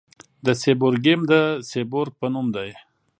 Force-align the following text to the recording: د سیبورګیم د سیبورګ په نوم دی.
د 0.45 0.47
سیبورګیم 0.61 1.21
د 1.31 1.33
سیبورګ 1.69 2.13
په 2.19 2.27
نوم 2.33 2.47
دی. 2.55 2.69